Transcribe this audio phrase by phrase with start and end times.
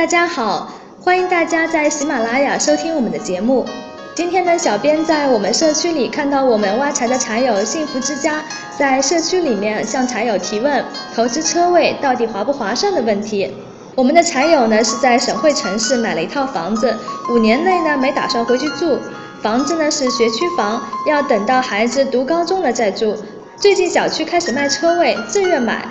[0.00, 3.66] 大家好，欢迎大家在喜马拉雅收听我们的节目。
[4.14, 8.42] 今天呢，小编在我们社区里看到我们挖柴的柴友幸福之家
[8.78, 10.82] 在社区里面向柴友提问
[11.14, 13.54] 投资车位到底划不划算的问题。
[13.94, 16.96] 我们的柴友呢是在省会城市买了一套房子，
[17.30, 18.98] 五年内呢没打算回去住，
[19.42, 23.14] 房子呢是学区房，要等到孩子读高中了再住。
[23.58, 25.86] 最近小区开始卖车位，自愿买。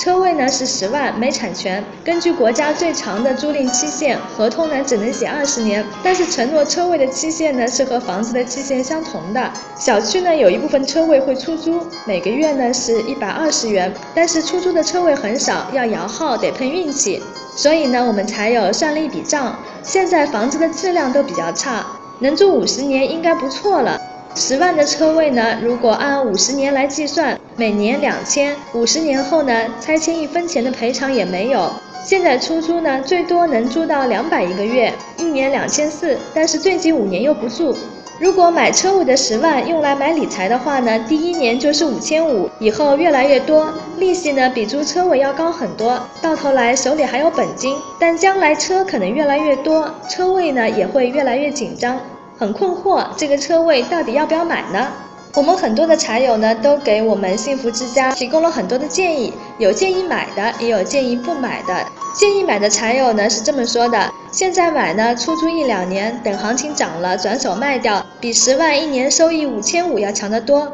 [0.00, 1.84] 车位呢是十万，没产权。
[2.02, 9.52] 根据国家最长的租赁期限，合同呢只能写二十年，但是承诺车位的期限呢是和房子的期限相同的。
[9.78, 17.22] 小区呢有一部分车位会出租，每个月呢是一百二十元，但是出租的车位很少，要摇号得碰运气。
[17.54, 21.84] 所以呢我们才有算了一笔账，现在房子的质量都比较差，
[22.20, 24.00] 能住五十年应该不错了。
[24.36, 31.70] 十万的车位呢，如果按五十年来计算，每年两千，五十年后呢，拆迁一分钱的赔偿也没有。
[32.04, 37.76] 现在出租呢，最多能租到两百一个月，一年两千四，但是最近五年又不住。
[38.20, 51.98] 如果买车位的十万用来买理财的话呢，第一年就是五千五，以后越来越多，利息呢比租车位要高很多，到头来手里还有本金，但将来车可能越来越多，车位呢也会越来越紧张。
[52.40, 54.88] 很困惑，这个车位到底要不要买呢？
[55.34, 61.84] 我们很多的茶友呢，都给我们幸福之家提供了很多的建议，有建议买的，也有建议不买的。
[62.14, 70.66] 建议买的茶友呢是这么说的：现在买呢，出租一两年，等行情涨了转手卖掉，比十万一年收益五千五要强得多。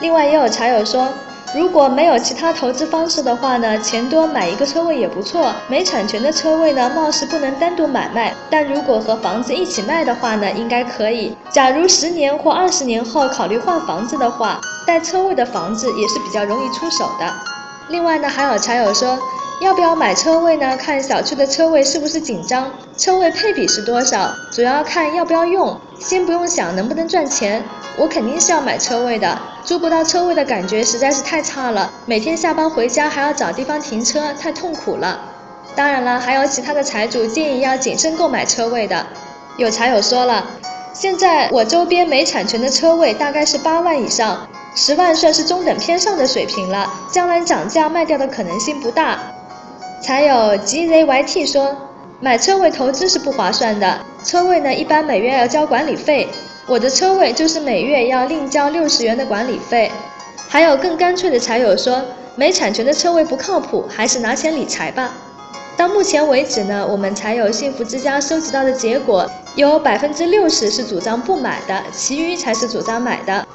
[0.00, 1.08] 另外也有茶友说。
[1.54, 5.52] 如果没有其他投资方式的话呢，钱多买一个车位也不错。
[5.68, 11.36] 没产权的车位呢，貌似不能单独买卖，但如果和房子一起卖的话呢，应该可以。
[11.52, 17.32] 假如十年或二十年后考虑换房子的话，带车位的房子也是比较容易出手的。
[17.86, 19.16] 另外呢，还有茶友说，
[19.60, 20.76] 要不要买车位呢？
[20.76, 25.78] 看小区的车位是不是紧张，车位配比是多少，主要看要不要用。
[25.98, 27.62] 先不用想能不能赚钱，
[27.96, 29.38] 我肯定是要买车位的。
[29.64, 35.20] 租不到车位的感觉实在是太差了，每天下班回家还要找地方停车，太痛苦了。
[35.74, 39.06] 当然了，还有其他的财主建议要谨慎购买车位的。
[39.56, 40.44] 有财友说了，
[40.92, 49.18] 现在我周边没产权的车位大概是八万以上，十万算是中等偏上的水平了，将来涨价卖掉的可能性不大。
[50.04, 51.74] 才有 GZYT 说，
[52.20, 56.28] 买车位投资是不划算的，车位呢一般每月要交管理费。
[56.66, 59.90] 我的车位就是每月要另交六十元的管理费，
[60.46, 62.02] 还有更干脆的柴友说，
[62.36, 65.10] 没产权的车位不靠谱，还是拿钱理财吧。
[65.74, 73.46] 到目前为止呢，我们柴友幸福之家收集到的结果，有百分之六十是主张不买的，其余才是主张买的。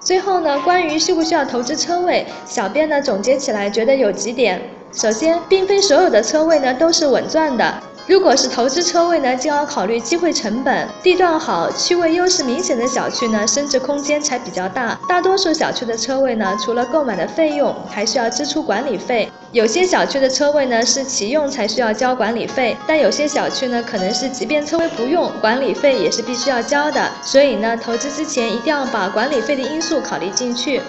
[0.00, 4.60] 最后呢，关于需不需要投资车位，小编呢总结起来觉得有几点，
[4.94, 7.82] 首先，并非所有的车位呢都是稳赚的。
[8.06, 10.86] 如果是投资车位呢，就要考虑机会成本。
[11.02, 14.98] 地段好、区位优势明显的小区呢，升值空间才比较大。
[15.08, 19.30] 大多数小区的车位呢，除了购买的费用，还需要支出管理费。
[19.52, 27.08] 有些小区的车位呢，是启用才需要交管理费，但有些小区呢，可能是即便车位不用，管理费也是必须要交的。
[27.22, 30.80] 所以呢，投资之前一定要把管理费的因素考虑进去。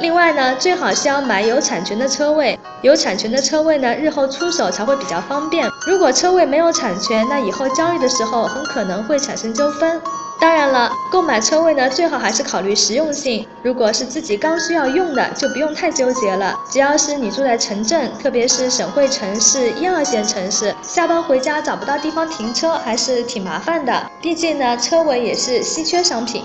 [0.00, 5.68] 另外呢，最好是要买有产权的车位，有产权的车位呢，日后出手才会比较方便。
[5.86, 10.00] 如果车位没有产权，那以后交易的时候很可能会产生纠纷。
[10.40, 13.46] 当然了，购买车位呢，最好还是考虑实用性。
[13.62, 16.58] 如果是自己刚需要用的，就不用太纠结了。
[16.70, 24.06] 只要是你住在城镇，特别是省会城市、一二线城市，下班回家找不到地方停车，还是挺麻烦的。
[24.22, 26.42] 毕竟呢，车位也是稀缺商品。